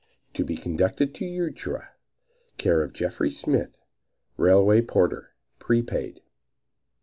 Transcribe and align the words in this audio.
To 0.33 0.43
be 0.43 0.55
conducted 0.57 1.13
to 1.13 1.25
Echuca. 1.27 1.89
Care 2.57 2.81
of 2.81 2.91
Jeffries 2.91 3.37
Smith, 3.37 3.77
Railway 4.35 4.81
Porter. 4.81 5.31
Prepaid. 5.59 6.21